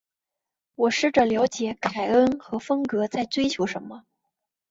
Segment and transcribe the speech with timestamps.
[0.73, 4.03] 我试着了解凯恩和芬格在追求什么。